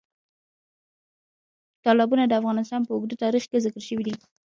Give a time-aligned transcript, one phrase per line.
[1.83, 4.15] تالابونه د افغانستان په اوږده تاریخ کې ذکر شوي دي.